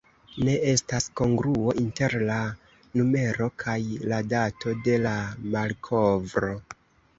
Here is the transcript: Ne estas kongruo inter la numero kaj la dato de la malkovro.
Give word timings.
Ne 0.45 0.53
estas 0.69 1.05
kongruo 1.19 1.75
inter 1.81 2.15
la 2.31 2.39
numero 3.01 3.51
kaj 3.65 3.77
la 4.15 4.23
dato 4.33 4.77
de 4.89 4.99
la 5.07 5.15
malkovro. 5.59 6.53